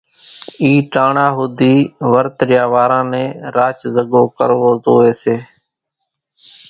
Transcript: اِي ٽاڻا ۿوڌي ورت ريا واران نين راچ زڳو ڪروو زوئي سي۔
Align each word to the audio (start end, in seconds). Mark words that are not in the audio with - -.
اِي 0.61 0.71
ٽاڻا 0.93 1.27
ۿوڌي 1.37 1.75
ورت 2.11 2.37
ريا 2.49 2.63
واران 2.73 3.05
نين 3.13 3.29
راچ 3.55 3.79
زڳو 3.95 4.23
ڪروو 4.37 4.69
زوئي 4.83 5.11
سي۔ 5.21 5.35